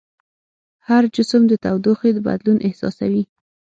هر 0.87 1.03
جسم 1.15 1.41
د 1.47 1.53
تودوخې 1.63 2.09
بدلون 2.27 2.57
احساسوي. 2.67 3.23